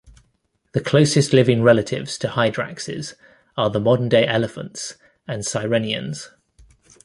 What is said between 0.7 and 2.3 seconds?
The closest living relatives to